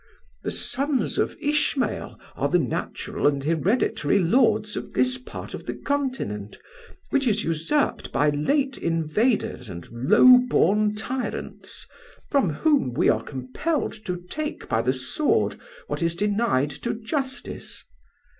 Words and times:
The 0.41 0.49
sons 0.49 1.19
of 1.19 1.37
Ishmael 1.39 2.19
are 2.35 2.49
the 2.49 2.57
natural 2.57 3.27
and 3.27 3.43
hereditary 3.43 4.17
lords 4.17 4.75
of 4.75 4.93
this 4.93 5.19
part 5.19 5.53
of 5.53 5.67
the 5.67 5.75
continent, 5.75 6.57
which 7.11 7.27
is 7.27 7.43
usurped 7.43 8.11
by 8.11 8.31
late 8.31 8.79
invaders 8.79 9.69
and 9.69 9.87
low 9.91 10.39
born 10.49 10.95
tyrants, 10.95 11.85
from 12.31 12.49
whom 12.51 12.93
we 12.95 13.09
are 13.09 13.21
compelled 13.21 13.93
to 14.05 14.17
take 14.27 14.67
by 14.67 14.81
the 14.81 14.91
sword 14.95 15.59
what 15.85 16.01
is 16.01 16.15
denied 16.15 16.71
to 16.71 16.95
justice. 16.95 17.83